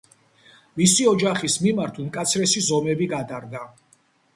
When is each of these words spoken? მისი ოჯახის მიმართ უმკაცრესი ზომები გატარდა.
მისი 0.81 1.05
ოჯახის 1.11 1.59
მიმართ 1.67 2.03
უმკაცრესი 2.07 2.67
ზომები 2.73 3.15
გატარდა. 3.17 3.69